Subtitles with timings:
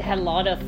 [0.00, 0.62] had a lot of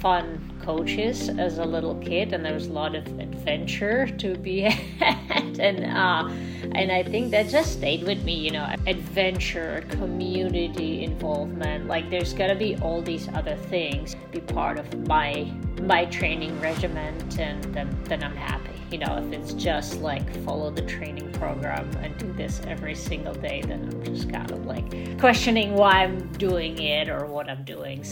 [0.00, 4.60] fun coaches as a little kid, and there was a lot of adventure to be
[5.00, 6.28] had, and uh,
[6.72, 8.34] and I think that just stayed with me.
[8.34, 11.86] You know, adventure, community involvement.
[11.86, 15.50] Like there's gotta be all these other things be part of my
[15.82, 18.73] my training regiment, and then then I'm happy.
[18.90, 23.34] You know, if it's just like follow the training program and do this every single
[23.34, 27.64] day, then I'm just kind of like questioning why I'm doing it or what I'm
[27.64, 28.04] doing.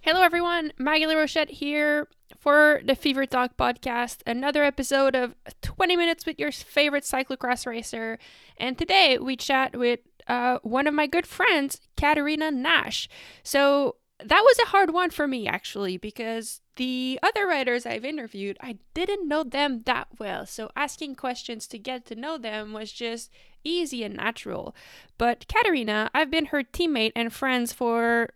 [0.00, 0.72] Hello, everyone.
[0.78, 4.22] Maggie Rochette here for the Fever Talk podcast.
[4.26, 8.18] Another episode of 20 minutes with your favorite cyclocross racer.
[8.56, 13.08] And today we chat with uh, one of my good friends, Katerina Nash.
[13.42, 18.56] So that was a hard one for me, actually, because the other writers I've interviewed,
[18.60, 20.46] I didn't know them that well.
[20.46, 23.30] So asking questions to get to know them was just
[23.64, 24.74] easy and natural.
[25.18, 28.30] But Katerina, I've been her teammate and friends for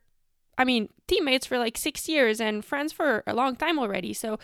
[0.58, 4.12] I mean, teammates for like six years and friends for a long time already.
[4.12, 4.38] So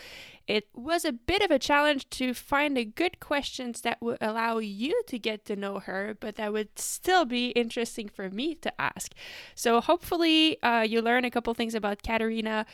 [0.47, 4.57] it was a bit of a challenge to find a good questions that would allow
[4.57, 8.81] you to get to know her, but that would still be interesting for me to
[8.81, 9.13] ask.
[9.53, 12.65] So hopefully, uh, you learn a couple things about Katerina.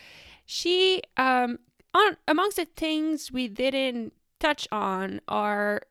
[0.45, 1.59] She, um,
[1.93, 5.81] on amongst the things we didn't touch on are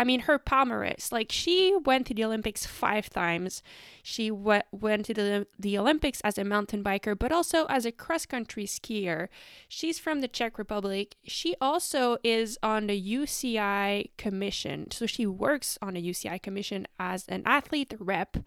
[0.00, 1.12] I mean, her palmarès.
[1.12, 3.62] Like, she went to the Olympics five times.
[4.02, 7.92] She w- went to the, the Olympics as a mountain biker, but also as a
[7.92, 9.28] cross country skier.
[9.68, 11.16] She's from the Czech Republic.
[11.24, 14.90] She also is on the UCI commission.
[14.90, 18.38] So, she works on a UCI commission as an athlete rep.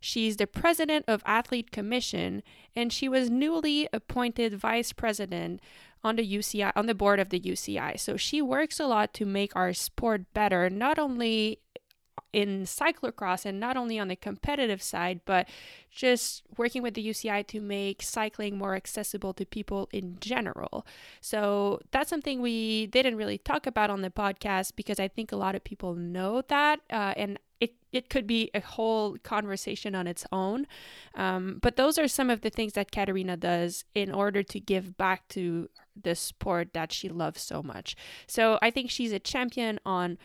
[0.00, 2.42] She's the president of Athlete Commission,
[2.74, 5.60] and she was newly appointed vice president
[6.04, 7.98] on the UCI on the board of the UCI.
[7.98, 11.60] So she works a lot to make our sport better, not only
[12.32, 15.48] in cyclocross and not only on the competitive side, but
[15.90, 20.86] just working with the UCI to make cycling more accessible to people in general.
[21.20, 25.36] So that's something we didn't really talk about on the podcast because I think a
[25.36, 30.06] lot of people know that, uh, and it it could be a whole conversation on
[30.06, 30.66] its own.
[31.14, 34.96] Um, but those are some of the things that Katerina does in order to give
[34.96, 35.68] back to
[36.02, 37.96] the sport that she loves so much.
[38.26, 40.18] So I think she's a champion on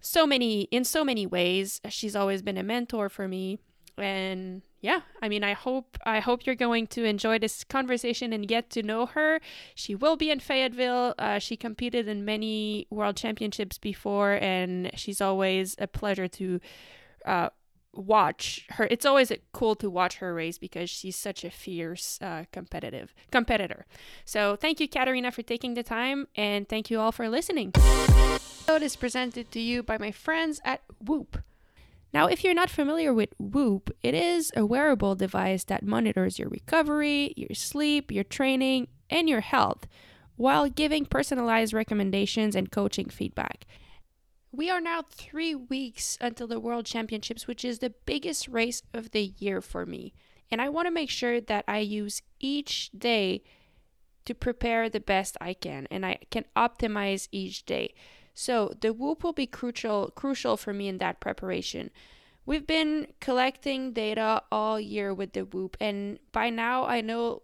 [0.00, 1.80] so many in so many ways.
[1.88, 3.58] She's always been a mentor for me
[3.98, 8.48] and yeah, I mean I hope I hope you're going to enjoy this conversation and
[8.48, 9.40] get to know her.
[9.74, 11.14] She will be in Fayetteville.
[11.18, 16.60] Uh, she competed in many world championships before and she's always a pleasure to
[17.24, 17.50] uh,
[17.94, 22.44] watch her it's always cool to watch her race because she's such a fierce uh,
[22.52, 23.86] competitive competitor.
[24.24, 27.72] So thank you katerina for taking the time and thank you all for listening.
[27.74, 31.38] Episode is presented to you by my friends at whoop.
[32.14, 36.48] Now if you're not familiar with whoop it is a wearable device that monitors your
[36.48, 39.86] recovery your sleep your training and your health
[40.36, 43.66] while giving personalized recommendations and coaching feedback
[44.52, 49.10] we are now three weeks until the World Championships, which is the biggest race of
[49.10, 50.12] the year for me.
[50.50, 53.42] And I want to make sure that I use each day
[54.26, 57.94] to prepare the best I can and I can optimize each day.
[58.34, 61.90] So the whoop will be crucial crucial for me in that preparation.
[62.44, 67.42] We've been collecting data all year with the whoop and by now I know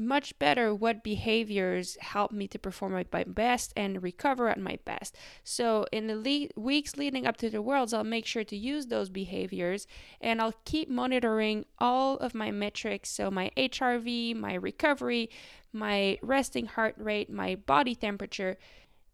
[0.00, 4.78] much better what behaviors help me to perform at my best and recover at my
[4.84, 5.16] best.
[5.44, 8.86] So, in the le- weeks leading up to the Worlds, I'll make sure to use
[8.86, 9.86] those behaviors
[10.20, 13.10] and I'll keep monitoring all of my metrics.
[13.10, 15.30] So, my HRV, my recovery,
[15.72, 18.56] my resting heart rate, my body temperature.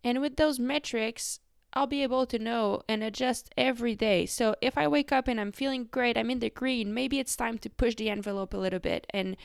[0.04, 1.40] And with those metrics,
[1.76, 4.24] I'll be able to know and adjust every day.
[4.24, 7.36] So if I wake up and I'm feeling great, I'm in the green, maybe it's
[7.36, 9.36] time to push the envelope a little bit and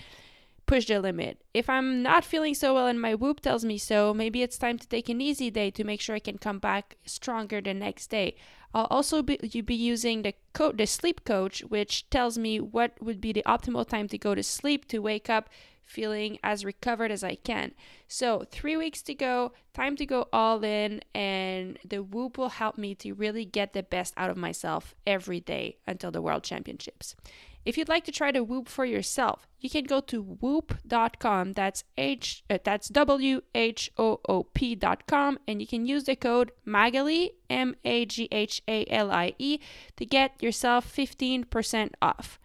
[0.71, 1.37] push the limit.
[1.53, 4.77] If I'm not feeling so well and my whoop tells me so, maybe it's time
[4.77, 8.07] to take an easy day to make sure I can come back stronger the next
[8.07, 8.37] day.
[8.73, 13.19] I'll also be, be using the co- the sleep coach, which tells me what would
[13.19, 15.49] be the optimal time to go to sleep to wake up
[15.83, 17.73] feeling as recovered as I can.
[18.07, 22.77] So, three weeks to go, time to go all in, and the Whoop will help
[22.77, 27.17] me to really get the best out of myself every day until the World Championships.
[27.63, 31.53] If you'd like to try the Whoop for yourself, you can go to whoop.com.
[31.53, 36.51] That's H uh, that's W H O O P.com and you can use the code
[36.65, 39.59] Maghalie M A G H A L I E
[39.97, 42.39] to get yourself 15% off.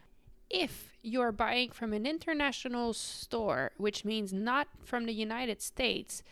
[0.51, 6.23] If you're buying from an international store, which means not from the United States,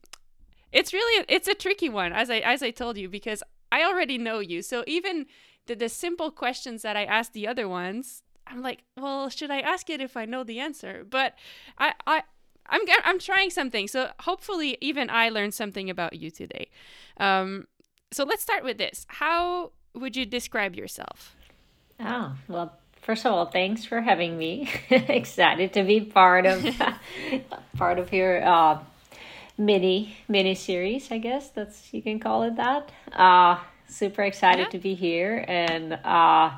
[0.71, 4.17] it's really it's a tricky one, as I as I told you, because I already
[4.17, 4.61] know you.
[4.61, 5.25] So even
[5.67, 9.59] the, the simple questions that I asked the other ones, I'm like, well, should I
[9.59, 11.05] ask it if I know the answer?
[11.09, 11.35] But
[11.77, 12.23] I I
[12.67, 13.87] I'm I'm trying something.
[13.87, 16.69] So hopefully even I learned something about you today.
[17.17, 17.67] Um,
[18.11, 19.05] so let's start with this.
[19.07, 21.35] How would you describe yourself?
[21.99, 24.69] Oh, well, first of all, thanks for having me.
[24.89, 26.63] Excited to be part of
[27.77, 28.79] part of your uh,
[29.57, 31.11] mini mini series.
[31.11, 32.91] I guess that's you can call it that.
[33.11, 33.57] Uh,
[33.87, 34.69] super excited yeah.
[34.69, 36.51] to be here, and uh,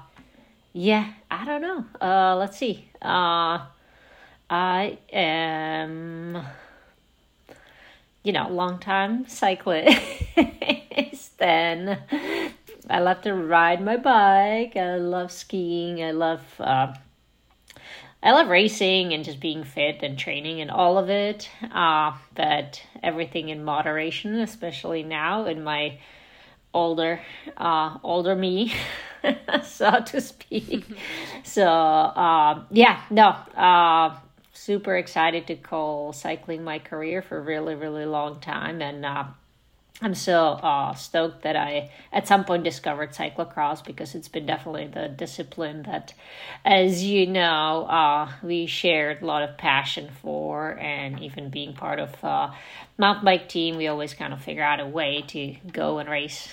[0.73, 1.85] yeah, I don't know.
[2.01, 2.89] Uh, let's see.
[3.01, 3.65] Uh,
[4.49, 6.37] I am,
[8.23, 9.99] you know, long time cyclist.
[11.37, 11.99] then
[12.89, 14.75] I love to ride my bike.
[14.75, 16.03] I love skiing.
[16.03, 16.93] I love uh,
[18.21, 21.49] I love racing and just being fit and training and all of it.
[21.71, 25.99] Uh, but everything in moderation, especially now in my
[26.73, 27.21] older
[27.57, 28.73] uh, older me,
[29.63, 30.85] so to speak.
[31.43, 33.29] so uh, yeah, no.
[33.55, 34.17] Uh,
[34.55, 38.81] super excited to call cycling my career for a really really long time.
[38.81, 39.25] And uh,
[40.01, 44.87] I'm so uh, stoked that I at some point discovered cyclocross because it's been definitely
[44.87, 46.13] the discipline that,
[46.65, 51.99] as you know, uh, we shared a lot of passion for, and even being part
[51.99, 52.51] of uh,
[52.97, 56.49] mountain bike team, we always kind of figure out a way to go and race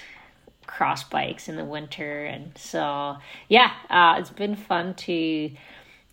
[0.65, 3.17] cross bikes in the winter, and so
[3.49, 5.51] yeah, uh, it's been fun to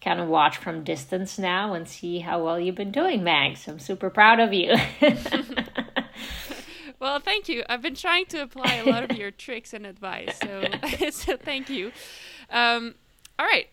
[0.01, 3.68] kind of watch from distance now and see how well you've been doing, Mags.
[3.68, 4.75] I'm super proud of you.
[7.00, 7.63] Well, thank you.
[7.69, 10.63] I've been trying to apply a lot of your tricks and advice, so
[11.12, 11.92] so thank you.
[12.50, 12.96] Um,
[13.38, 13.68] all right,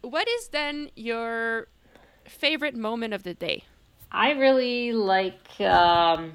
[0.00, 1.68] what is then your
[2.24, 3.64] favorite moment of the day?
[4.10, 6.32] I really like um,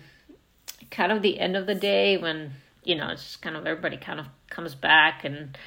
[0.89, 2.53] kind of the end of the day when
[2.83, 5.57] you know it's just kind of everybody kind of comes back and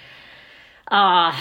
[0.90, 1.38] uh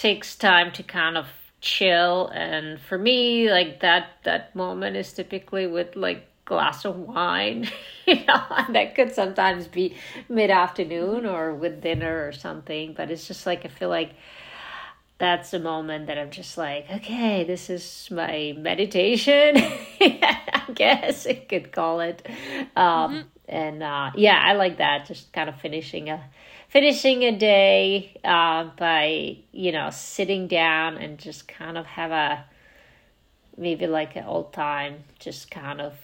[0.00, 1.26] takes time to kind of
[1.60, 7.70] chill and for me like that that moment is typically with like glass of wine,
[8.06, 9.96] you know, that could sometimes be
[10.28, 12.92] mid afternoon or with dinner or something.
[12.92, 14.10] But it's just like, I feel like
[15.18, 19.56] that's a moment that I'm just like, okay, this is my meditation.
[20.00, 22.26] I guess I could call it.
[22.76, 23.20] Um, mm-hmm.
[23.48, 25.06] And uh, yeah, I like that.
[25.06, 26.20] Just kind of finishing a
[26.70, 32.44] finishing a day uh, by you know sitting down and just kind of have a
[33.56, 35.94] maybe like an old time, just kind of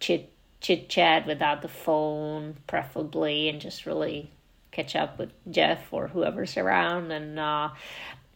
[0.00, 4.30] chit chit chat without the phone, preferably, and just really
[4.72, 7.68] catch up with Jeff or whoever's around, and uh,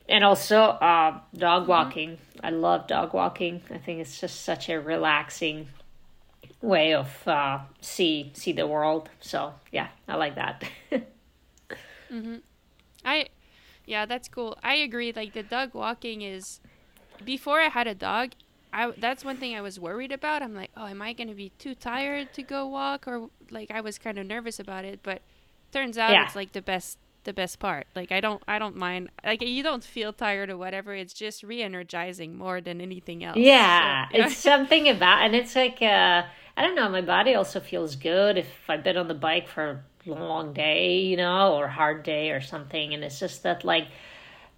[0.09, 1.71] and also uh, dog mm-hmm.
[1.71, 2.11] walking.
[2.11, 2.47] Mm-hmm.
[2.47, 3.63] I love dog walking.
[3.71, 5.69] I think it's just such a relaxing
[6.61, 9.09] way of uh, see see the world.
[9.21, 10.63] So yeah, I like that.
[12.13, 12.37] mm-hmm.
[13.05, 13.29] I
[13.87, 14.59] yeah, that's cool.
[14.63, 15.13] I agree.
[15.15, 16.61] Like the dog walking is
[17.25, 18.33] before I had a dog,
[18.73, 20.43] I that's one thing I was worried about.
[20.43, 23.71] I'm like, oh, am I going to be too tired to go walk, or like
[23.71, 25.01] I was kind of nervous about it.
[25.03, 25.23] But
[25.73, 26.25] turns out yeah.
[26.25, 27.87] it's like the best the best part.
[27.95, 29.11] Like I don't I don't mind.
[29.25, 30.95] Like you don't feel tired or whatever.
[30.95, 33.37] It's just re-energizing more than anything else.
[33.37, 36.23] Yeah, so, it's something about, and it's like uh,
[36.57, 36.89] I don't know.
[36.89, 39.85] My body also feels good if I've been on the bike for
[40.15, 43.89] long day, you know, or hard day or something, and it's just that like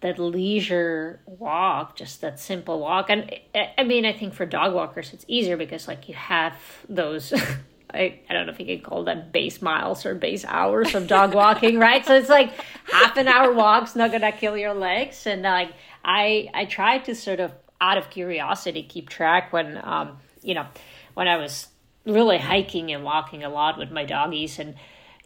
[0.01, 3.09] that leisure walk, just that simple walk.
[3.09, 3.31] And
[3.77, 6.55] I mean, I think for dog walkers, it's easier because like you have
[6.87, 7.33] those.
[7.91, 11.07] I, I don't know if you can call them base miles or base hours of
[11.07, 12.05] dog walking, right?
[12.05, 12.51] So it's like
[12.85, 15.25] half an hour walk's not gonna kill your legs.
[15.25, 15.71] And like
[16.05, 17.51] I I tried to sort of
[17.81, 20.67] out of curiosity keep track when um you know
[21.15, 21.67] when I was
[22.05, 24.75] really hiking and walking a lot with my doggies and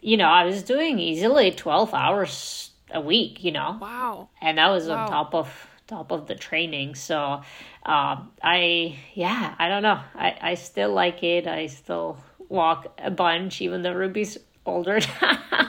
[0.04, 3.78] you know I was doing easily twelve hours a week, you know.
[3.80, 4.28] Wow.
[4.40, 5.04] And that was wow.
[5.04, 6.94] on top of top of the training.
[6.94, 7.42] So
[7.84, 10.00] um, I yeah, I don't know.
[10.14, 11.46] I, I still like it.
[11.46, 12.18] I still
[12.48, 14.98] walk a bunch even though Ruby's older.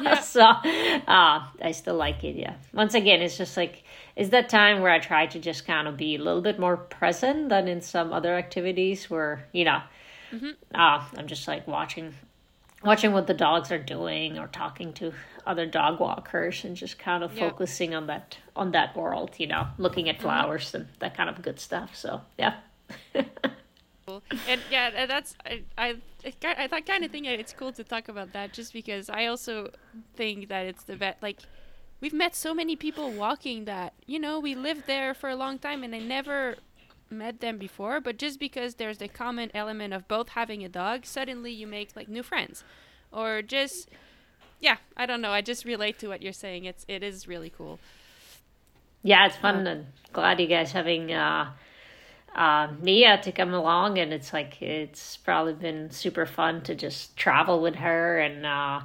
[0.02, 0.20] yeah.
[0.22, 2.56] so uh, I still like it, yeah.
[2.74, 3.84] Once again, it's just like
[4.16, 6.78] it's that time where I try to just kind of be a little bit more
[6.78, 9.82] present than in some other activities where, you know,
[10.32, 10.52] mm-hmm.
[10.74, 12.14] uh, I'm just like watching
[12.86, 15.14] watching what the dogs are doing or talking to
[15.46, 17.50] other dog walkers and just kind of yeah.
[17.50, 20.24] focusing on that on that world you know looking at mm-hmm.
[20.24, 20.78] flowers mm-hmm.
[20.78, 22.56] and that kind of good stuff so yeah
[24.48, 25.96] and yeah that's i i
[26.44, 29.70] i thought kind of think it's cool to talk about that just because i also
[30.16, 31.40] think that it's the best like
[32.02, 35.58] we've met so many people walking that you know we lived there for a long
[35.58, 36.56] time and i never
[37.10, 41.06] met them before but just because there's the common element of both having a dog
[41.06, 42.64] suddenly you make like new friends.
[43.12, 43.90] Or just
[44.62, 47.52] yeah i don't know i just relate to what you're saying it's it is really
[47.56, 47.80] cool.
[49.04, 51.52] Yeah it's fun uh, and glad you guys having uh
[52.36, 57.16] uh, Nia to come along, and it's like it's probably been super fun to just
[57.16, 58.82] travel with her and uh,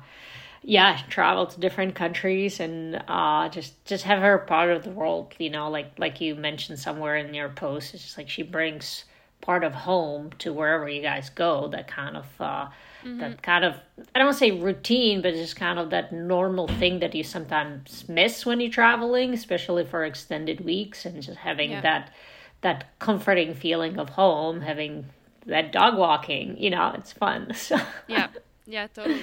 [0.63, 5.35] yeah, travel to different countries and uh, just just have her part of the world.
[5.39, 9.05] You know, like like you mentioned somewhere in your post, it's just like she brings
[9.41, 11.69] part of home to wherever you guys go.
[11.69, 12.27] That kind of.
[12.41, 12.69] Uh,
[13.05, 13.21] Mm-hmm.
[13.21, 13.77] that kind of
[14.15, 17.25] I don't want to say routine, but just kind of that normal thing that you
[17.25, 21.81] sometimes miss when you're traveling, especially for extended weeks, and just having yeah.
[21.81, 22.13] that
[22.61, 25.07] that comforting feeling of home, having
[25.47, 27.53] that dog walking, you know, it's fun.
[27.55, 27.79] So.
[28.07, 28.29] Yeah,
[28.67, 29.23] yeah, totally.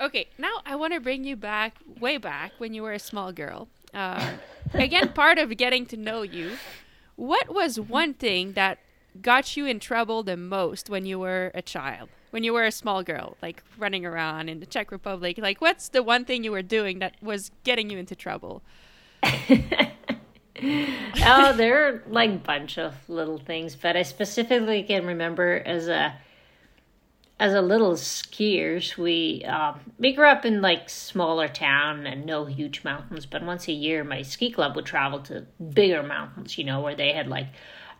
[0.00, 3.32] Okay, now I want to bring you back, way back when you were a small
[3.32, 3.68] girl.
[3.92, 4.38] Um,
[4.72, 6.52] again, part of getting to know you.
[7.16, 8.78] What was one thing that
[9.20, 12.10] got you in trouble the most when you were a child?
[12.30, 15.38] When you were a small girl, like running around in the Czech Republic?
[15.38, 18.62] Like, what's the one thing you were doing that was getting you into trouble?
[19.22, 25.88] oh, there are like a bunch of little things, but I specifically can remember as
[25.88, 26.14] a
[27.40, 32.46] as a little skiers, we um, we grew up in like smaller town and no
[32.46, 33.26] huge mountains.
[33.26, 36.96] But once a year, my ski club would travel to bigger mountains, you know, where
[36.96, 37.46] they had like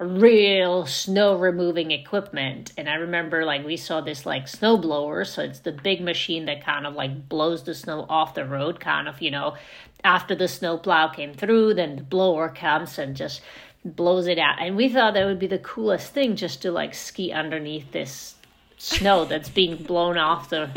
[0.01, 2.73] real snow removing equipment.
[2.77, 6.47] And I remember like we saw this like snow blower, so it's the big machine
[6.47, 9.55] that kind of like blows the snow off the road, kind of you know
[10.03, 13.41] after the snow plow came through, then the blower comes and just
[13.85, 14.61] blows it out.
[14.61, 18.35] And we thought that would be the coolest thing just to like ski underneath this
[18.79, 20.71] snow that's being blown off the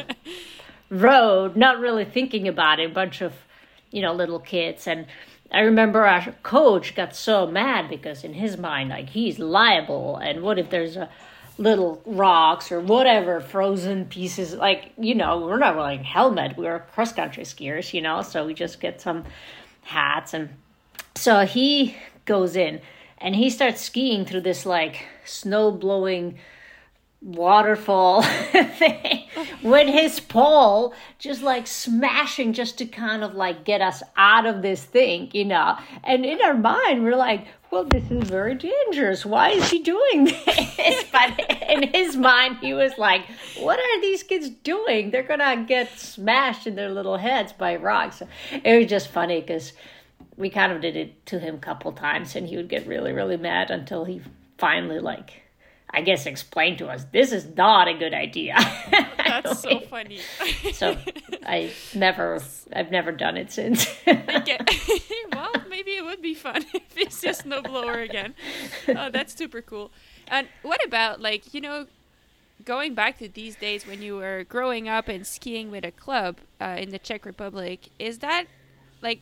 [0.90, 2.92] road, not really thinking about it.
[2.92, 3.34] A bunch of,
[3.92, 4.88] you know, little kids.
[4.88, 5.06] And
[5.52, 10.18] I remember our coach got so mad because in his mind, like he's liable.
[10.18, 11.10] And what if there's a
[11.58, 17.12] little rocks or whatever frozen pieces like you know we're not wearing helmet we're cross
[17.12, 19.24] country skiers you know so we just get some
[19.84, 20.50] hats and
[21.14, 22.82] so he goes in
[23.20, 26.38] and he starts skiing through this like snow blowing
[27.22, 29.26] waterfall thing
[29.62, 34.62] with his pole just like smashing just to kind of like get us out of
[34.62, 39.26] this thing you know and in our mind we're like well, this is very dangerous.
[39.26, 41.06] Why is he doing this?
[41.10, 43.22] but in his mind, he was like,
[43.58, 45.10] what are these kids doing?
[45.10, 48.22] They're to get smashed in their little heads by rocks.
[48.52, 49.72] It was just funny because
[50.36, 53.14] we kind of did it to him a couple times and he would get really,
[53.14, 54.22] really mad until he
[54.58, 55.41] finally, like,
[55.94, 58.56] I guess explained to us this is not a good idea.
[59.18, 60.20] That's so funny.
[60.74, 60.98] so
[61.46, 62.42] I never,
[62.74, 63.88] I've never done it since.
[64.06, 68.36] well, maybe it would be fun if it's just snowblower again.
[68.90, 69.92] Oh, that's super cool.
[70.28, 71.88] And what about like you know,
[72.66, 76.38] going back to these days when you were growing up and skiing with a club
[76.60, 77.90] uh, in the Czech Republic?
[78.00, 78.46] Is that
[79.02, 79.22] like,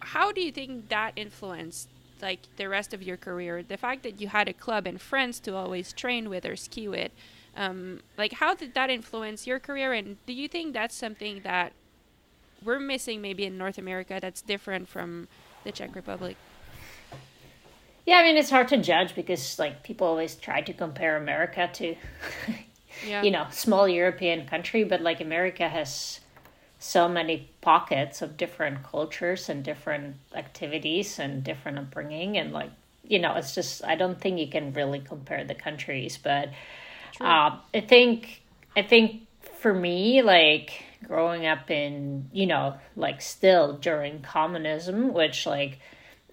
[0.00, 1.88] how do you think that influenced
[2.22, 3.62] like the rest of your career.
[3.62, 6.88] The fact that you had a club and friends to always train with or ski
[6.88, 7.12] with
[7.56, 9.92] um, like how did that influence your career?
[9.92, 11.72] And do you think that's something that
[12.62, 15.28] we're missing maybe in north america that's different from
[15.64, 16.36] the czech republic?
[18.04, 21.68] Yeah i mean it's hard to judge because like people always try to compare america
[21.74, 21.96] to
[23.06, 23.22] yeah.
[23.22, 26.20] you know small european country but like america has
[26.78, 32.70] so many pockets of different cultures and different activities and different upbringing and like
[33.02, 36.50] you know it's just i don't think you can really compare the countries but
[37.20, 38.42] uh, i think
[38.76, 39.22] i think
[39.60, 45.78] for me like growing up in you know like still during communism which like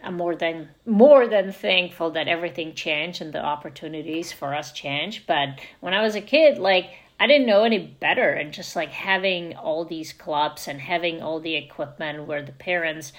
[0.03, 5.25] i'm more than more than thankful that everything changed and the opportunities for us changed
[5.25, 6.89] but when i was a kid like
[7.23, 8.31] I didn't know any better.
[8.31, 13.13] And just like having all these clubs and having all the equipment where the parents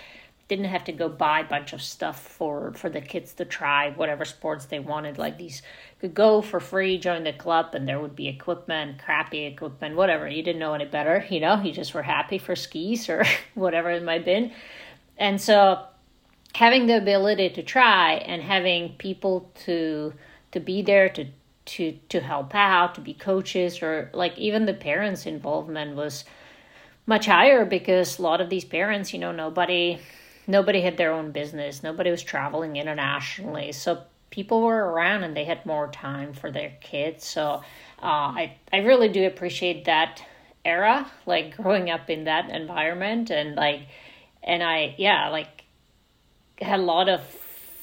[0.47, 3.93] didn't have to go buy a bunch of stuff for for the kids to try
[3.93, 5.63] whatever sports they wanted like these
[6.03, 10.29] could go for free join the club and there would be equipment crappy equipment whatever
[10.29, 13.91] you didn't know any better you know you just were happy for skis or whatever
[13.91, 14.53] it might have been
[15.17, 15.83] and so
[16.55, 20.13] having the ability to try and having people to
[20.53, 21.25] to be there to
[21.67, 26.25] to to help out to be coaches or like even the parents involvement was
[27.07, 29.99] much higher because a lot of these parents you know nobody
[30.47, 31.83] nobody had their own business.
[31.83, 33.73] Nobody was traveling internationally.
[33.73, 37.25] So people were around and they had more time for their kids.
[37.25, 37.63] So
[38.03, 40.23] uh, i i really do appreciate that
[40.65, 43.31] era like growing up in that environment.
[43.31, 43.83] And like
[44.43, 45.65] and i yeah like
[46.61, 47.21] had a lot of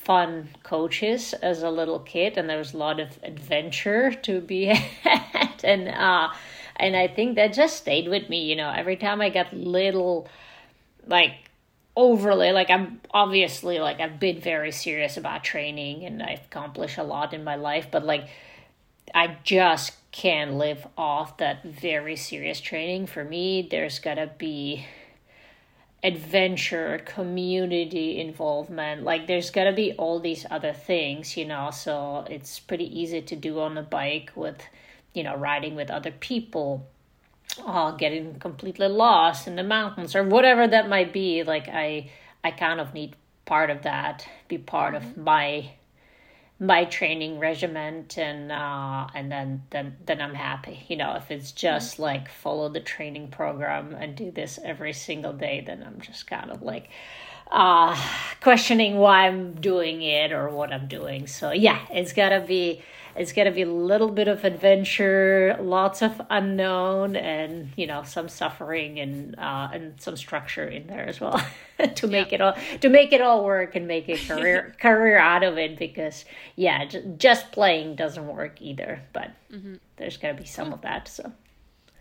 [0.04, 4.66] fun coaches as a little kid and there was a lot of adventure to be
[5.04, 5.64] had.
[5.64, 6.30] And uh
[6.78, 10.28] and i think that just stayed with me you know every time i got little
[11.06, 11.34] like
[11.96, 17.04] overly like i'm obviously like i've been very serious about training and i've accomplished a
[17.04, 18.28] lot in my life but like
[19.14, 23.08] i just can't live off that very serious training.
[23.08, 24.86] For me there's gotta be
[26.04, 29.04] adventure, community involvement.
[29.04, 31.70] Like there's got to be all these other things, you know.
[31.72, 34.62] So it's pretty easy to do on a bike with,
[35.14, 36.88] you know, riding with other people,
[37.66, 41.44] uh, getting completely lost in the mountains or whatever that might be.
[41.44, 42.10] Like I,
[42.44, 43.16] I kind of need
[43.46, 45.08] part of that, be part mm-hmm.
[45.08, 45.72] of my
[46.62, 50.86] my training regiment and uh and then then then I'm happy.
[50.88, 52.04] You know, if it's just mm-hmm.
[52.04, 56.52] like follow the training program and do this every single day, then I'm just kind
[56.52, 56.90] of like
[57.52, 57.96] uh
[58.42, 61.28] questioning why I'm doing it or what I'm doing.
[61.28, 62.82] So yeah, it's got to be
[63.16, 68.30] it's to be a little bit of adventure, lots of unknown, and you know some
[68.30, 71.44] suffering and uh, and some structure in there as well
[71.96, 72.36] to make yeah.
[72.36, 75.78] it all to make it all work and make a career career out of it.
[75.78, 79.02] Because yeah, j- just playing doesn't work either.
[79.14, 79.76] But mm-hmm.
[79.98, 81.08] there's to be some of that.
[81.08, 81.32] So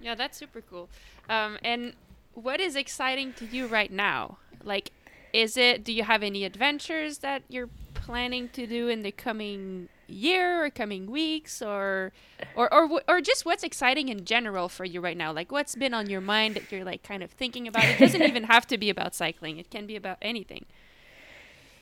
[0.00, 0.88] yeah, that's super cool.
[1.28, 1.94] Um, and
[2.34, 4.38] what is exciting to you right now?
[4.62, 4.92] Like,
[5.32, 5.84] is it?
[5.84, 10.70] Do you have any adventures that you're planning to do in the coming year or
[10.70, 12.12] coming weeks or
[12.56, 15.32] or or or just what's exciting in general for you right now?
[15.32, 17.84] Like what's been on your mind that you're like kind of thinking about?
[17.84, 19.58] It doesn't even have to be about cycling.
[19.58, 20.66] It can be about anything.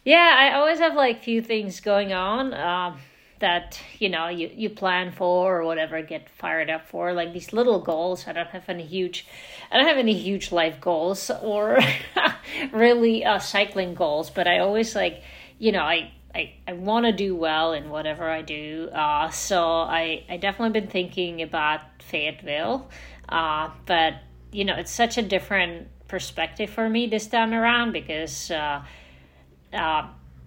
[0.04, 2.98] Yeah i always have like few things going on um,
[3.40, 7.52] that you know you, you plan for or whatever get fired up for like these
[7.52, 9.26] little goals i don't have any huge
[9.70, 11.78] i don't have any huge life goals or
[12.72, 15.22] really uh, cycling goals but i always like
[15.58, 18.90] you know i I, I want to do well in whatever I do.
[18.92, 22.88] Uh, so I, I definitely been thinking about Fayetteville.
[23.28, 24.14] Uh, but,
[24.52, 28.84] you know, it's such a different perspective for me this time around because, uh,
[29.72, 30.06] uh,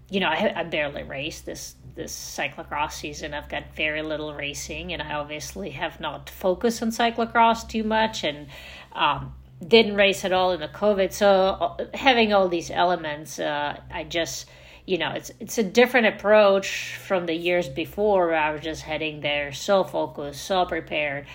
[0.09, 3.33] you know, I, I barely raced this this cyclocross season.
[3.33, 8.23] I've got very little racing, and I obviously have not focused on cyclocross too much
[8.23, 8.47] and
[8.93, 9.33] um,
[9.65, 11.11] didn't race at all in the COVID.
[11.11, 14.49] So uh, having all these elements, uh, I just–
[14.85, 18.81] you know it's it's a different approach from the years before where I was just
[18.81, 21.27] heading there so focused, so prepared,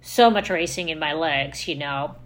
[0.00, 2.16] so much racing in my legs, you know.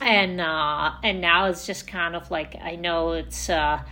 [0.00, 3.82] And uh and now it's just kind of like I know it's uh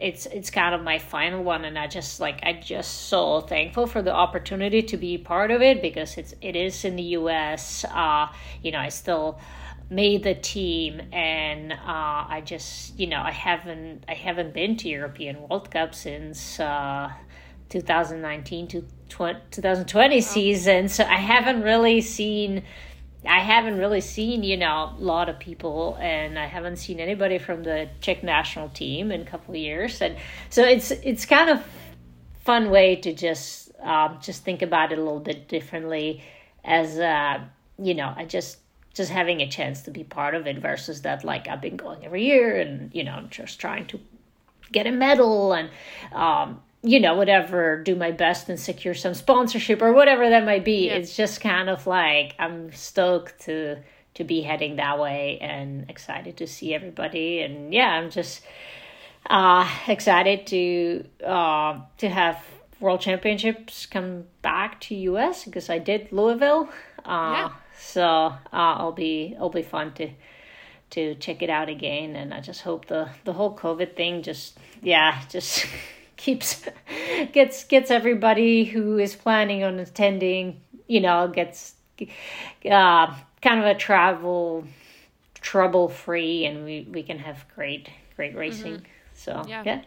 [0.00, 3.86] it's it's kind of my final one and I just like I just so thankful
[3.86, 7.84] for the opportunity to be part of it because it's it is in the US.
[7.84, 8.28] Uh
[8.62, 9.38] you know, I still
[9.90, 14.88] made the team and uh, I just you know I haven't I haven't been to
[14.88, 17.10] European World Cup since uh,
[17.68, 20.20] 2019 to 2020 oh.
[20.20, 22.62] season so I haven't really seen
[23.26, 27.38] I haven't really seen you know a lot of people and I haven't seen anybody
[27.38, 30.00] from the Czech national team in a couple of years.
[30.00, 30.16] And
[30.48, 31.62] so it's it's kind of
[32.44, 36.22] fun way to just um, just think about it a little bit differently
[36.64, 37.40] as uh,
[37.78, 38.58] you know I just
[38.94, 42.04] just having a chance to be part of it versus that like I've been going
[42.04, 44.00] every year and you know just trying to
[44.72, 45.70] get a medal and
[46.12, 50.64] um, you know whatever do my best and secure some sponsorship or whatever that might
[50.64, 50.94] be yeah.
[50.94, 53.78] it's just kind of like I'm stoked to
[54.14, 58.42] to be heading that way and excited to see everybody and yeah I'm just
[59.28, 62.42] uh excited to uh to have
[62.80, 66.68] world championships come back to US because I did Louisville
[67.04, 70.10] uh yeah so uh, I'll be it'll be fun to
[70.90, 72.16] to check it out again.
[72.16, 75.66] And I just hope the the whole COVID thing just yeah just
[76.20, 76.62] keeps
[77.32, 83.06] gets gets everybody who is planning on attending you know gets uh,
[83.40, 84.64] kind of a travel
[85.40, 89.14] trouble free and we we can have great great racing mm-hmm.
[89.14, 89.62] so yeah.
[89.64, 89.80] yeah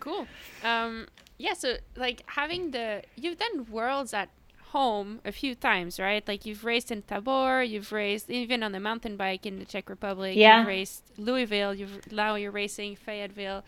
[0.00, 0.26] cool
[0.64, 4.30] um yeah so like having the you've done worlds at
[4.70, 6.26] home a few times, right?
[6.26, 9.88] Like you've raced in Tabor, you've raced even on the mountain bike in the Czech
[9.88, 10.36] Republic.
[10.36, 10.58] Yeah.
[10.58, 11.72] You've raced Louisville.
[11.72, 13.62] You've now you're racing Fayetteville.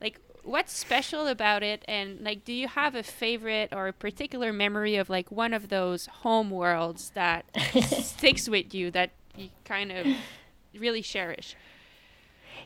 [0.00, 1.84] Like, what's special about it?
[1.86, 5.68] And like do you have a favorite or a particular memory of like one of
[5.68, 7.44] those home worlds that
[7.90, 10.06] sticks with you that you kind of
[10.78, 11.56] really cherish?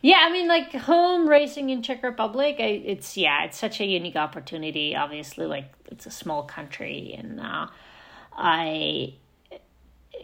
[0.02, 3.86] Yeah i mean like home racing in czech republic I, it's yeah it's such a
[3.86, 4.94] unique opportunity.
[4.94, 7.68] Obviously like it's a small country and uh,
[8.36, 9.14] i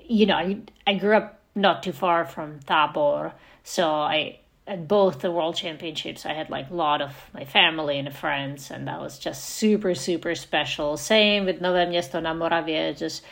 [0.04, 3.32] you know I, I grew up not too far from tabor
[3.62, 4.39] so i
[4.70, 8.70] at both the world championships i had like a lot of my family and friends
[8.70, 10.96] and that was just super super special.
[10.96, 13.24] Same with nové město na moravě just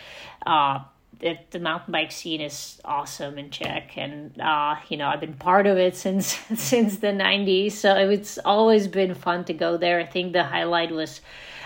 [0.47, 0.79] uh
[1.21, 5.35] it, the mountain bike scene is awesome in czech and uh you know i've been
[5.35, 10.01] part of it since since the 90s so it's always been fun to go there.
[10.01, 11.21] I think the highlight was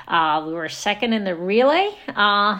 [0.08, 2.58] uh we were second in the relay uh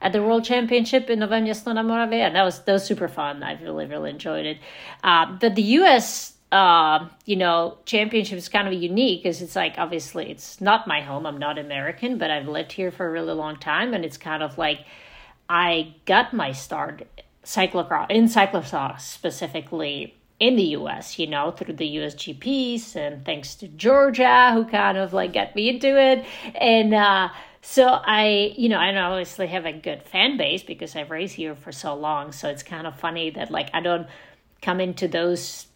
[0.00, 3.08] at the World Championship in Nové Město na Moravě, and that was that was super
[3.08, 3.42] fun.
[3.42, 4.58] I really really enjoyed it.
[5.04, 6.34] Uh, but the U.S.
[6.52, 11.00] Uh, you know, championship is kind of unique because it's like obviously it's not my
[11.00, 11.26] home.
[11.26, 14.42] I'm not American, but I've lived here for a really long time, and it's kind
[14.42, 14.80] of like
[15.48, 17.06] I got my start
[17.44, 23.68] cyclocross in cyclocross specifically in the US, you know, through the USGPs and thanks to
[23.68, 26.24] Georgia who kind of like got me into it.
[26.54, 27.28] And uh
[27.62, 31.54] so I, you know, I obviously have a good fan base because I've raised here
[31.54, 32.32] for so long.
[32.32, 34.06] So it's kind of funny that like I don't
[34.62, 35.66] come into those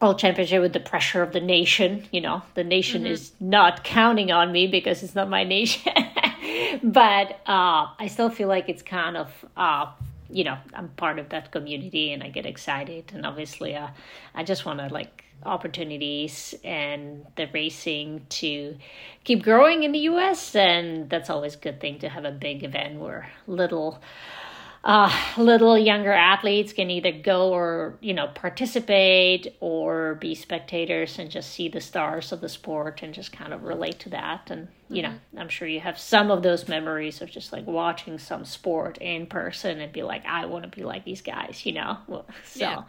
[0.00, 2.06] world championship with the pressure of the nation.
[2.10, 3.12] You know, the nation mm-hmm.
[3.12, 5.92] is not counting on me because it's not my nation.
[6.82, 9.44] but uh, I still feel like it's kind of.
[9.56, 9.92] Uh,
[10.30, 13.12] you know, I'm part of that community and I get excited.
[13.14, 13.88] And obviously, uh,
[14.34, 18.76] I just want to like opportunities and the racing to
[19.24, 20.54] keep growing in the US.
[20.54, 24.00] And that's always a good thing to have a big event where little
[24.84, 31.30] uh, little younger athletes can either go or you know participate or be spectators and
[31.30, 34.50] just see the stars of the sport and just kind of relate to that.
[34.50, 35.12] And you mm-hmm.
[35.12, 38.98] know i'm sure you have some of those memories of just like watching some sport
[38.98, 41.96] in person and be like i want to be like these guys you know?
[42.44, 42.60] So.
[42.60, 42.82] Yeah.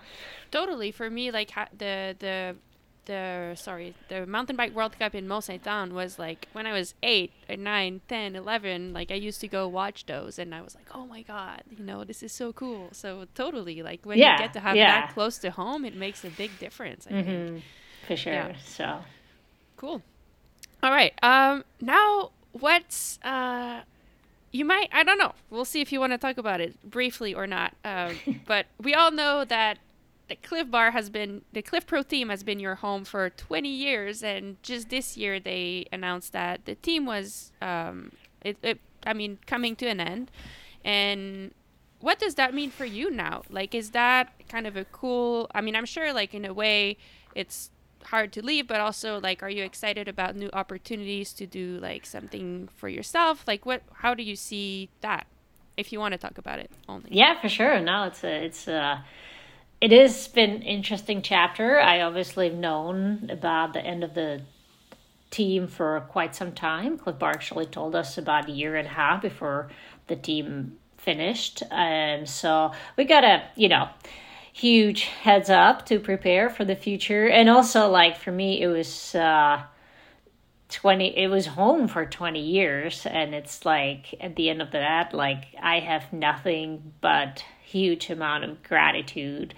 [0.51, 0.91] Totally.
[0.91, 2.55] For me like the the
[3.05, 6.71] the sorry the mountain bike world cup in mont sainte anne was like when i
[6.71, 10.75] was 8 9 10 11 like i used to go watch those and i was
[10.75, 14.33] like oh my god you know this is so cool so totally like when yeah,
[14.33, 15.01] you get to have yeah.
[15.01, 17.25] that close to home it makes a big difference I mm-hmm.
[17.25, 17.63] think.
[18.07, 18.55] for sure yeah.
[18.63, 18.99] so
[19.77, 20.01] cool
[20.81, 23.81] all right um now what's uh
[24.51, 27.33] you might i don't know we'll see if you want to talk about it briefly
[27.33, 29.79] or not um, but we all know that
[30.27, 33.69] the Clif Bar has been the Clif Pro team has been your home for 20
[33.69, 39.13] years, and just this year they announced that the team was, um, it, it, I
[39.13, 40.31] mean, coming to an end.
[40.85, 41.53] And
[41.99, 43.43] what does that mean for you now?
[43.49, 45.49] Like, is that kind of a cool?
[45.53, 46.97] I mean, I'm sure, like in a way,
[47.35, 47.69] it's
[48.05, 52.05] hard to leave, but also like, are you excited about new opportunities to do like
[52.05, 53.43] something for yourself?
[53.47, 53.83] Like, what?
[53.93, 55.27] How do you see that?
[55.75, 57.09] If you want to talk about it only.
[57.11, 57.79] Yeah, for sure.
[57.79, 59.03] No, it's a, it's a
[59.83, 61.77] it has been interesting chapter.
[61.77, 64.39] I obviously have known about the end of the
[65.29, 66.97] team for quite some time.
[66.97, 69.69] Clif Bar actually told us about a year and a half before
[70.07, 71.63] the team finished.
[71.69, 73.89] And so we got a, you know,
[74.53, 77.27] huge heads up to prepare for the future.
[77.27, 79.63] And also like for me it was uh
[80.69, 85.13] 20 it was home for 20 years and it's like at the end of that
[85.13, 89.53] like I have nothing but huge amount of gratitude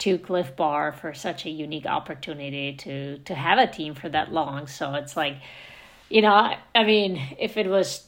[0.00, 4.32] to Clif Bar for such a unique opportunity to to have a team for that
[4.32, 4.66] long.
[4.66, 5.36] So it's like,
[6.08, 8.06] you know, I, I mean, if it was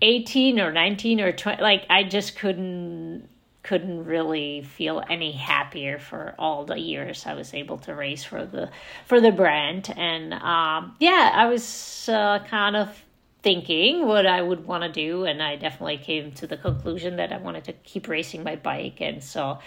[0.00, 3.28] 18 or 19 or 20 like I just couldn't
[3.64, 8.46] couldn't really feel any happier for all the years I was able to race for
[8.46, 8.70] the
[9.06, 13.04] for the brand and um yeah I was uh, kind of
[13.48, 17.32] thinking what I would want to do, and I definitely came to the conclusion that
[17.32, 19.58] I wanted to keep racing my bike, and so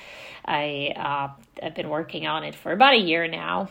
[0.46, 1.28] I uh,
[1.66, 3.70] I've been working on it for about a year now.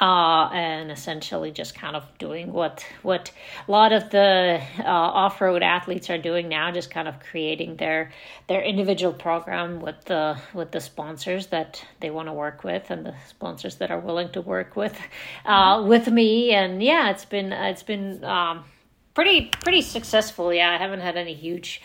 [0.00, 3.30] Uh, and essentially just kind of doing what what
[3.68, 8.10] a lot of the uh, off-road athletes are doing now, just kind of creating their
[8.48, 13.06] their individual program with the with the sponsors that they want to work with and
[13.06, 14.98] the sponsors that are willing to work with
[15.44, 16.50] uh, with me.
[16.50, 18.64] And yeah, it's been it's been um,
[19.16, 20.52] pretty pretty successful.
[20.52, 21.82] Yeah, I haven't had any huge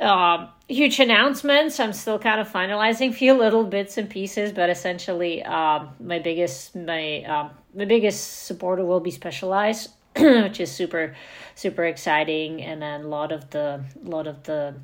[0.00, 1.78] uh, huge announcements.
[1.78, 6.18] I'm still kind of finalizing a few little bits and pieces, but essentially, um, my
[6.18, 11.14] biggest my um, my biggest supporter will be Specialized, which is super
[11.54, 14.74] super exciting, and then a lot of the lot of the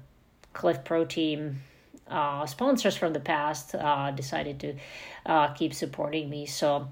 [0.52, 1.62] Clif Pro team
[2.06, 4.74] uh, sponsors from the past uh, decided to
[5.24, 6.44] uh, keep supporting me.
[6.44, 6.88] So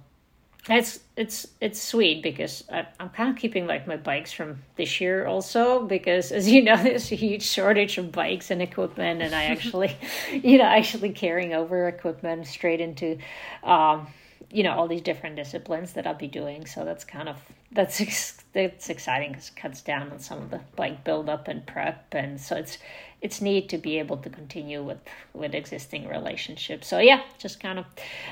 [0.69, 5.01] it's it's it's sweet because I, am kind of keeping like my bikes from this
[5.01, 9.35] year also because as you know there's a huge shortage of bikes and equipment and
[9.35, 9.97] I actually
[10.31, 13.19] you know actually carrying over equipment straight into
[13.65, 14.07] um,
[14.51, 16.67] you know all these different disciplines that I'll be doing.
[16.67, 17.37] So that's kind of
[17.73, 22.07] that's that's exciting because it cuts down on some of the bike buildup and prep.
[22.13, 22.79] And so it's
[23.21, 24.99] it's neat to be able to continue with
[25.33, 26.89] with existing relationships.
[26.89, 27.87] So yeah just kind of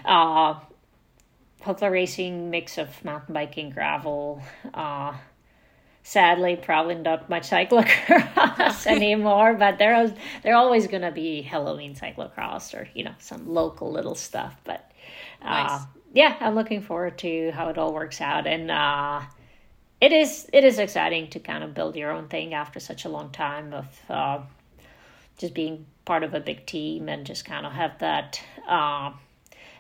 [0.05, 0.59] uh
[1.65, 4.43] Hopla racing mix of mountain biking gravel
[4.73, 5.13] uh
[6.03, 12.73] sadly probably not much cyclocross anymore but there there always going to be halloween cyclocross
[12.73, 14.89] or you know some local little stuff but
[15.43, 15.81] uh, nice.
[16.13, 19.21] yeah, I'm looking forward to how it all works out, and uh,
[20.01, 23.09] it is it is exciting to kind of build your own thing after such a
[23.09, 24.41] long time of uh,
[25.39, 29.13] just being part of a big team and just kind of have that uh,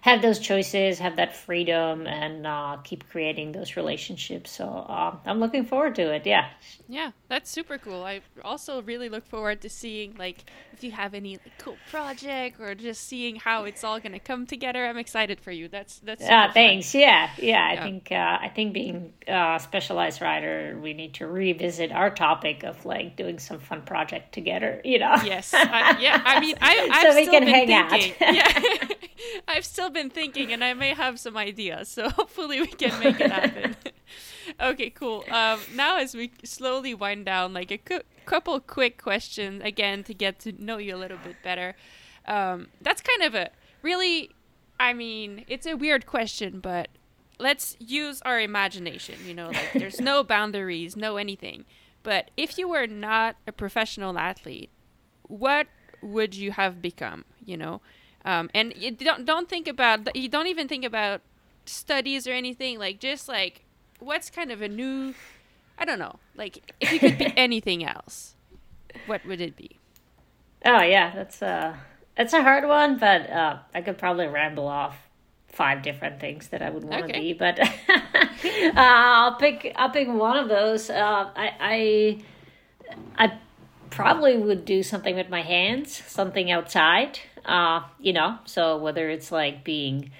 [0.08, 4.50] have those choices, have that freedom, and uh, keep creating those relationships.
[4.50, 6.26] So uh, I'm looking forward to it.
[6.26, 6.48] Yeah.
[6.88, 8.04] Yeah, that's super cool.
[8.04, 12.60] I also really look forward to seeing like if you have any like, cool project
[12.60, 14.86] or just seeing how it's all gonna come together.
[14.86, 15.68] I'm excited for you.
[15.68, 16.22] That's that's.
[16.22, 16.94] Yeah, thanks.
[16.94, 17.76] Yeah, yeah.
[17.78, 22.62] I think uh, I think being a specialized rider, we need to revisit our topic
[22.62, 24.80] of like doing some fun project together.
[24.84, 25.16] You know.
[25.24, 25.52] Yes.
[25.54, 26.22] I, yeah.
[26.24, 28.34] I mean, I I've so we can hang thinking, out.
[28.34, 28.88] yeah.
[29.48, 31.88] I've still been thinking, and I may have some ideas.
[31.88, 33.76] So hopefully we can make it happen.
[34.60, 35.24] okay, cool.
[35.30, 40.14] Um, now as we slowly wind down, like a cu- couple quick questions again to
[40.14, 41.74] get to know you a little bit better.
[42.26, 43.50] Um, that's kind of a
[43.82, 44.30] really,
[44.78, 46.88] I mean, it's a weird question, but
[47.38, 49.16] let's use our imagination.
[49.26, 51.64] You know, like there's no boundaries, no anything.
[52.02, 54.70] But if you were not a professional athlete,
[55.22, 55.66] what
[56.00, 57.24] would you have become?
[57.44, 57.80] You know,
[58.28, 61.22] um, and you don't don't think about you don't even think about
[61.64, 62.78] studies or anything.
[62.78, 63.64] Like just like
[64.00, 65.14] what's kind of a new,
[65.78, 66.16] I don't know.
[66.36, 68.34] Like if you could be anything else,
[69.06, 69.78] what would it be?
[70.62, 71.78] Oh yeah, that's a
[72.18, 74.98] that's a hard one, but uh, I could probably ramble off
[75.46, 77.20] five different things that I would want to okay.
[77.20, 77.32] be.
[77.32, 80.90] But uh, I'll pick I'll pick one of those.
[80.90, 82.22] Uh, I
[83.18, 83.38] I I
[83.88, 87.20] probably would do something with my hands, something outside.
[87.44, 90.10] Uh, you know, so whether it's like being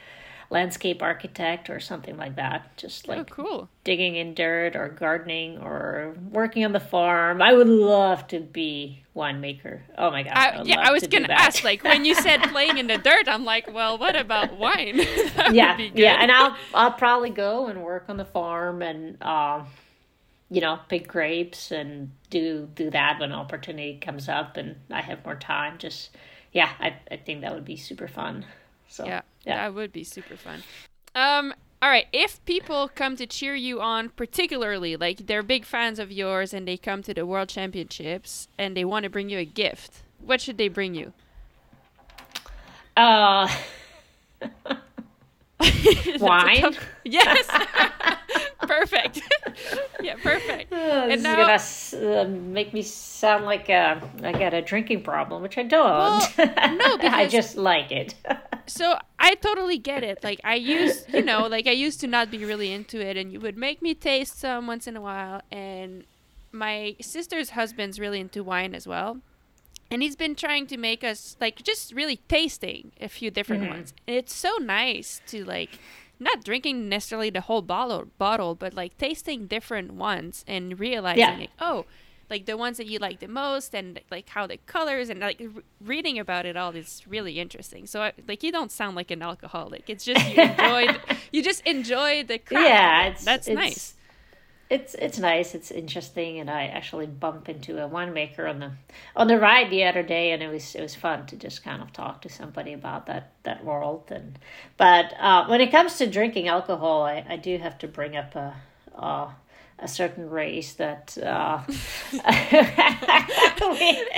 [0.50, 3.68] landscape architect or something like that, just oh, like oh, cool.
[3.84, 7.42] digging in dirt or gardening or working on the farm.
[7.42, 9.80] I would love to be winemaker.
[9.96, 10.32] Oh my god!
[10.34, 11.64] I, yeah, I was gonna ask.
[11.64, 14.98] Like when you said playing in the dirt, I'm like, well, what about wine?
[15.52, 19.16] yeah, yeah, and I'll I'll probably go and work on the farm and.
[19.20, 19.64] Uh,
[20.50, 25.22] you know, pick grapes and do do that when opportunity comes up and I have
[25.24, 25.76] more time.
[25.76, 26.08] Just
[26.52, 28.44] yeah, I I think that would be super fun.
[28.88, 30.62] So yeah, yeah, that would be super fun.
[31.14, 35.98] Um, all right, if people come to cheer you on, particularly like they're big fans
[35.98, 39.38] of yours and they come to the World Championships and they want to bring you
[39.38, 41.12] a gift, what should they bring you?
[42.96, 43.48] Uh.
[46.20, 46.76] Wine.
[47.04, 47.48] yes.
[48.60, 49.20] perfect.
[50.02, 50.72] yeah, perfect.
[50.72, 55.02] Oh, and now, is gonna uh, make me sound like uh, I got a drinking
[55.02, 55.86] problem, which I don't.
[55.86, 58.14] Well, no, I just like it.
[58.66, 60.22] so I totally get it.
[60.22, 63.32] Like I used, you know, like I used to not be really into it, and
[63.32, 65.42] you would make me taste some once in a while.
[65.50, 66.04] And
[66.52, 69.18] my sister's husband's really into wine as well
[69.90, 73.72] and he's been trying to make us like just really tasting a few different mm-hmm.
[73.72, 75.78] ones and it's so nice to like
[76.20, 81.36] not drinking necessarily the whole bottle bottle but like tasting different ones and realizing yeah.
[81.36, 81.84] like, oh
[82.30, 85.38] like the ones that you like the most and like how the colors and like
[85.40, 87.86] re- reading about it all is really interesting.
[87.86, 89.88] So I, like you don't sound like an alcoholic.
[89.88, 90.96] It's just you enjoy
[91.32, 93.94] you just enjoy the craft yeah that's it's, nice
[94.70, 95.54] it's it's nice.
[95.54, 98.72] It's interesting, and I actually bumped into a winemaker on the
[99.16, 101.82] on the ride the other day, and it was it was fun to just kind
[101.82, 104.04] of talk to somebody about that that world.
[104.10, 104.38] And
[104.76, 108.34] but uh, when it comes to drinking alcohol, I, I do have to bring up
[108.34, 108.54] a.
[108.94, 109.34] a
[109.80, 111.62] a certain race that uh,
[113.62, 114.08] we,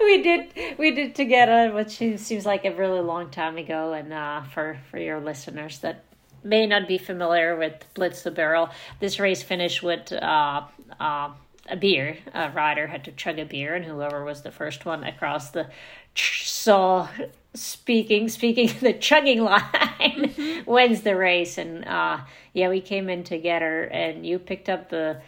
[0.00, 3.92] we did we did together, which seems like a really long time ago.
[3.92, 6.04] And uh, for for your listeners that
[6.44, 10.62] may not be familiar with Blitz the Barrel, this race finished with uh,
[11.00, 11.30] uh,
[11.68, 12.18] a beer.
[12.34, 15.68] A rider had to chug a beer, and whoever was the first one across the
[16.14, 17.08] saw
[17.54, 20.70] speaking speaking the chugging line mm-hmm.
[20.70, 21.58] wins the race.
[21.58, 22.18] And uh,
[22.52, 25.20] yeah, we came in together, and you picked up the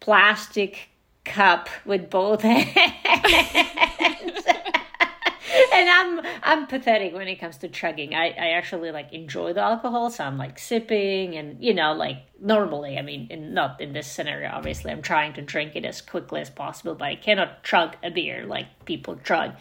[0.00, 0.88] plastic
[1.24, 2.66] cup with both hands.
[5.74, 8.14] and I'm I'm pathetic when it comes to chugging.
[8.14, 12.18] I, I actually like enjoy the alcohol, so I'm like sipping and you know like
[12.40, 12.98] normally.
[12.98, 14.50] I mean, in, not in this scenario.
[14.50, 18.10] Obviously, I'm trying to drink it as quickly as possible, but I cannot chug a
[18.10, 19.52] beer like people chug.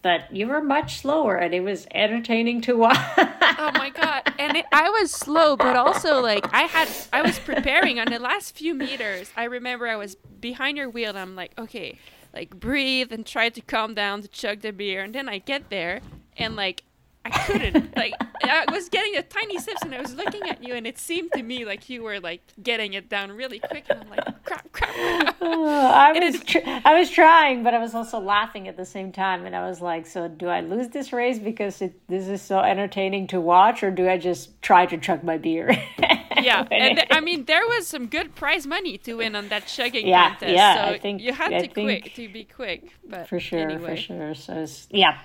[0.00, 2.96] But you were much slower, and it was entertaining to watch.
[3.16, 4.32] oh my god!
[4.38, 8.20] And it, I was slow, but also like I had I was preparing on the
[8.20, 9.30] last few meters.
[9.36, 11.98] I remember I was behind your wheel, and I'm like, okay
[12.32, 15.02] like breathe and try to calm down to chug the beer.
[15.02, 16.00] And then I get there
[16.36, 16.84] and like
[17.24, 20.74] I couldn't like I was getting a tiny sips and I was looking at you
[20.74, 23.84] and it seemed to me like you were like getting it down really quick.
[23.90, 25.36] And I'm like crap crap, crap.
[25.40, 29.12] Oh, I was tr- I was trying but I was also laughing at the same
[29.12, 29.44] time.
[29.44, 32.60] And I was like so do I lose this race because it, this is so
[32.60, 35.76] entertaining to watch or do I just try to chug my beer?
[36.40, 40.06] Yeah and I mean there was some good prize money to win on that chugging
[40.06, 43.28] yeah, contest yeah, so I think, you had I to quick to be quick but
[43.28, 43.90] for sure anyway.
[43.90, 45.18] for sure so yeah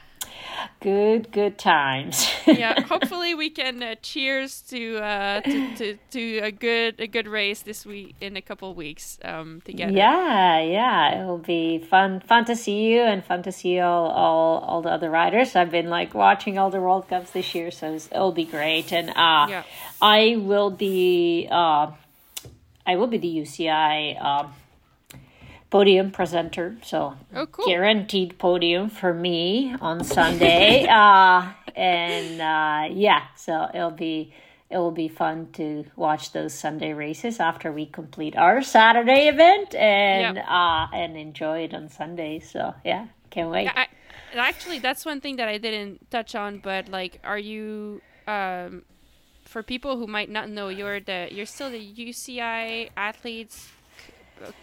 [0.80, 2.30] good good times.
[2.46, 7.28] Yeah hopefully we can uh, cheers to, uh, to, to to a good a good
[7.28, 9.94] race this week in a couple weeks um together.
[9.94, 14.08] Yeah yeah it will be fun fun to see you and fun to see all
[14.08, 15.56] all, all the other riders.
[15.56, 18.92] I've been like watching all the world cups this year so it'll be great.
[18.92, 19.64] And uh yeah.
[20.02, 21.92] i will be uh
[22.86, 24.48] i will be the uci uh,
[25.74, 30.86] podium presenter so oh cool guaranteed podium for me on Sunday.
[30.90, 34.32] uh, and uh, yeah, so it'll be
[34.70, 39.74] it will be fun to watch those Sunday races after we complete our Saturday event
[39.74, 40.46] and Yep.
[40.48, 42.40] uh, and enjoy it on Sunday.
[42.40, 43.64] So yeah, can't wait.
[43.64, 43.88] Yeah, I,
[44.38, 46.60] actually, that's one thing that I didn't touch on.
[46.60, 48.84] But like, are you um,
[49.44, 53.73] for people who might not know, you're the you're still the UCI athletes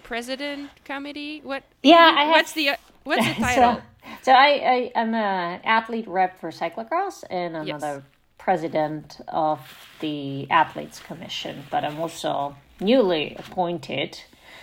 [0.02, 1.40] president committee.
[1.42, 1.62] What?
[1.82, 3.74] Yeah, you- I have- what's the uh, what's the title?
[3.74, 3.82] So,
[4.22, 7.80] so I, I am a athlete rep for cyclocross and I'm Yes.
[7.80, 8.02] the
[8.38, 9.60] president of
[10.00, 14.18] the athletes commission, but I'm also newly appointed.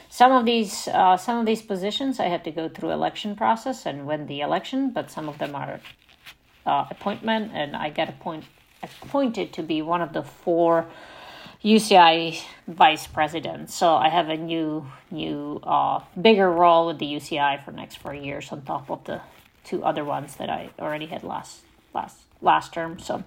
[0.10, 3.86] Some of these uh, some of these positions I had to go through election process
[3.86, 5.80] and win the election, but some of them are
[6.65, 8.45] uh, appointment, and I get appoint,
[8.84, 10.86] appointed to be one of the four
[11.67, 13.69] UCI vice president.
[13.69, 17.97] So I have a new new uh, bigger role with the UCI for the next
[17.97, 19.21] four years on top of the
[19.65, 21.62] two other ones that I already had last
[21.93, 22.99] last last term.
[22.99, 23.23] So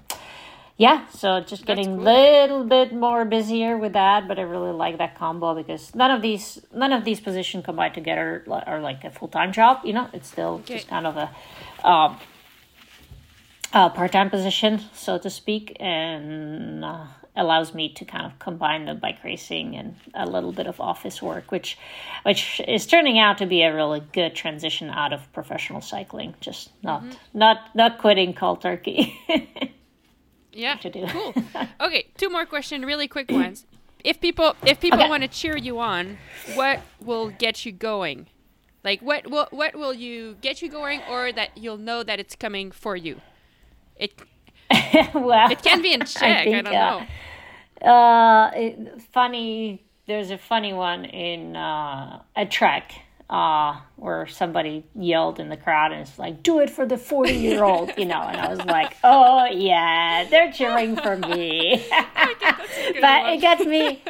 [0.78, 2.04] yeah, so just getting a cool.
[2.04, 6.22] little bit more busier with that, but I really like that combo because none of
[6.22, 9.80] these none of these positions combined together are like a full time job.
[9.84, 11.28] You know, it's still just kind of a
[11.86, 12.16] um,
[13.74, 17.04] uh, part time position, so to speak, and uh,
[17.36, 21.22] allows me to kind of combine the bike racing and a little bit of office
[21.22, 21.78] work, which
[22.24, 26.34] which is turning out to be a really good transition out of professional cycling.
[26.40, 27.38] Just not mm-hmm.
[27.38, 29.18] not not quitting cold turkey.
[30.52, 31.06] Yeah, to do.
[31.06, 31.34] cool.
[31.80, 33.66] Okay, two more questions, really quick ones.
[34.04, 35.08] If people if people Okay.
[35.08, 36.18] want to cheer you on,
[36.54, 38.26] what will get you going?
[38.82, 42.34] Like what will what will you get you going, or that you'll know that it's
[42.34, 43.20] coming for you?
[43.96, 44.12] It
[45.14, 46.22] well, it can be in Czech.
[46.22, 47.06] I, think, don't uh,
[47.80, 47.90] know.
[47.90, 49.84] Uh, it, funny.
[50.06, 52.92] There's a funny one in uh, a trek
[53.30, 57.32] uh, where somebody yelled in the crowd and it's like, "Do it for the 40
[57.32, 58.20] year old," you know.
[58.20, 63.32] And I was like, "Oh yeah, they're cheering for me." That's a good but one.
[63.32, 64.02] it gets me.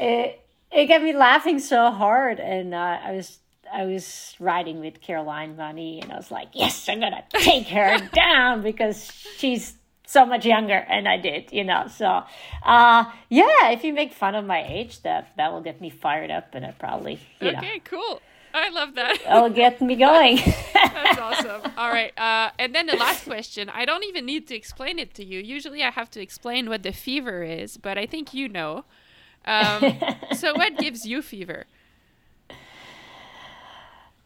[0.00, 0.40] It
[0.72, 3.38] it got me laughing so hard, and uh, I was.
[3.72, 7.98] I was riding with Caroline Mani, and I was like, "Yes, I'm gonna take her
[8.12, 9.74] down because she's
[10.06, 11.86] so much younger," and I did, you know.
[11.88, 12.22] So,
[12.64, 16.30] uh, yeah, if you make fun of my age, that that will get me fired
[16.30, 18.20] up, and I probably, you know, Okay, cool.
[18.56, 19.18] I love that.
[19.24, 20.36] that'll get me going.
[20.74, 21.72] That's awesome.
[21.76, 22.16] All right.
[22.16, 23.68] Uh, and then the last question.
[23.68, 25.40] I don't even need to explain it to you.
[25.40, 28.84] Usually I have to explain what the fever is, but I think you know.
[29.44, 29.98] Um,
[30.36, 31.66] so, what gives you fever?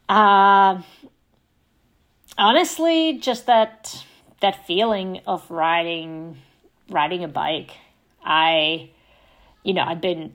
[0.07, 0.83] Um,
[2.37, 4.03] honestly, just that
[4.41, 6.37] that feeling of riding
[6.89, 7.71] riding a bike.
[8.23, 8.89] I,
[9.63, 10.33] you know, I've been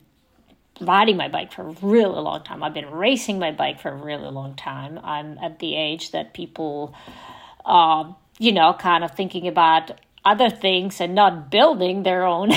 [0.80, 2.62] riding my bike for a really long time.
[2.62, 4.98] I've been racing my bike for a really long time.
[5.02, 6.94] I'm at the age that people,
[7.64, 12.50] uh, you know, kind of thinking about other things and not building their own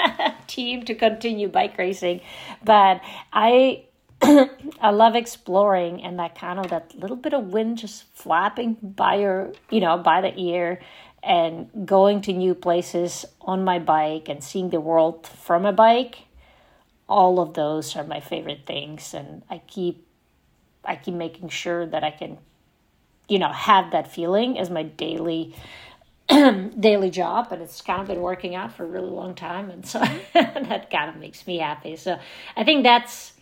[0.46, 2.20] team to continue bike racing.
[2.62, 3.00] But
[3.32, 3.84] I
[4.80, 9.16] I love exploring and that kind of that little bit of wind just flapping by
[9.16, 10.80] your, you know, by the ear
[11.22, 16.24] and going to new places on my bike and seeing the world from a bike.
[17.08, 20.06] All of those are my favorite things and I keep
[20.84, 22.38] I keep making sure that I can
[23.28, 25.54] you know, have that feeling as my daily
[26.28, 29.86] daily job and it's kind of been working out for a really long time and
[29.86, 29.98] so
[30.32, 32.18] that kind of makes me happy so
[32.56, 33.33] i think that's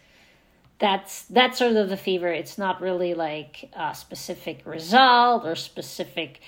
[0.82, 2.26] that's that's sort of the fever.
[2.26, 6.40] It's not really like a specific result or specific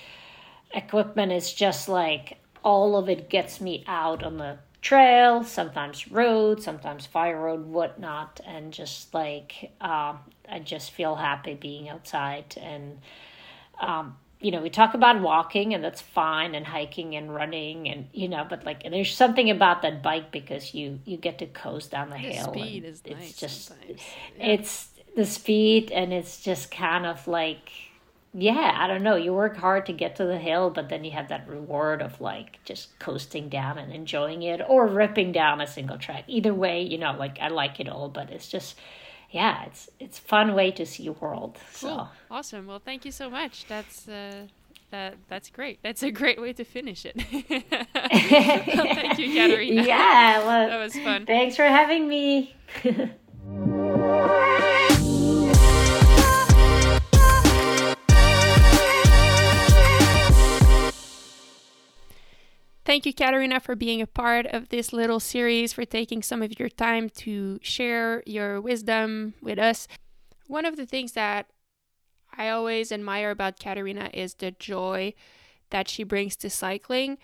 [0.73, 1.31] equipment.
[1.31, 7.07] It's just like all of it gets me out on the trail sometimes road sometimes
[7.07, 12.99] fire road whatnot and just like um, i just feel happy being outside and
[13.81, 18.07] um, you know, we talk about walking and that's fine and hiking and running and
[18.13, 21.91] you know, but like there's something about that bike because you you get to coast
[21.91, 22.53] down the, the hill.
[22.53, 23.95] Speed is it's nice just yeah.
[24.39, 27.71] it's the speed and it's just kind of like
[28.37, 29.15] yeah, I don't know.
[29.15, 32.19] You work hard to get to the hill, but then you have that reward of
[32.19, 36.25] like just coasting down and enjoying it or ripping down a single track.
[36.27, 38.75] Either way, you know, like I like it all, but it's just
[39.35, 41.57] yeah, it's it's fun way to see world.
[41.81, 41.89] Cool.
[41.89, 42.67] So awesome.
[42.67, 43.65] Well, thank you so much.
[43.67, 44.47] That's uh,
[44.91, 45.79] that that's great.
[45.83, 47.17] That's a great way to finish it.
[47.17, 47.59] well,
[48.95, 49.83] thank you, Katerina.
[49.83, 51.25] Yeah, well, that was fun.
[51.25, 52.55] Thanks for having me.
[62.85, 66.59] Thank you, Katerina, for being a part of this little series, for taking some of
[66.59, 69.87] your time to share your wisdom with us.
[70.45, 71.47] One of the things that
[72.37, 75.15] I always admire about Katerina is the joy
[75.71, 77.17] that she brings to cycling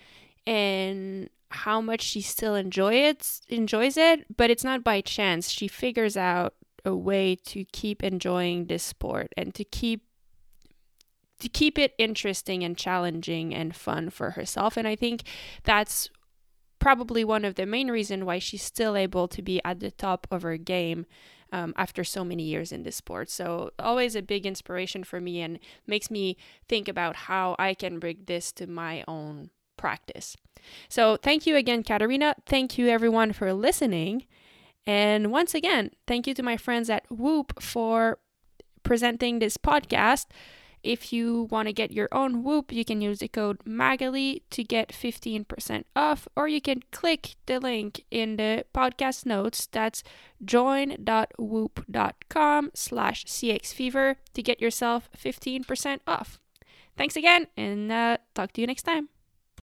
[0.48, 5.48] and how much she still enjoy it, enjoys it, but it's not by chance.
[5.48, 6.54] She figures out
[6.84, 10.02] a way to keep enjoying this sport and to keep
[11.42, 14.76] to keep it interesting and challenging and fun for herself.
[14.76, 15.22] And I think
[15.64, 16.08] that's
[16.78, 20.26] probably one of the main reasons why she's still able to be at the top
[20.30, 21.06] of her game
[21.52, 23.28] um, after so many years in this sport.
[23.28, 26.36] So always a big inspiration for me and makes me
[26.68, 30.36] think about how I can bring this to my own practice.
[30.88, 32.36] So thank you again, Katerina.
[32.46, 34.26] Thank you everyone for listening.
[34.86, 38.18] And once again, thank you to my friends at Whoop for
[38.82, 40.26] presenting this podcast.
[40.82, 44.64] If you want to get your own Whoop, you can use the code Maghalie to
[44.64, 49.68] get 15% off, or you can click the link in the podcast notes.
[49.70, 50.02] That's
[50.44, 56.40] join.whoop.com slash cxfever to get yourself 15% off.
[56.96, 59.08] Thanks again, and uh, talk to you next time.